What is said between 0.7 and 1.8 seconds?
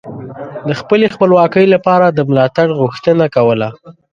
خپلې خپلواکۍ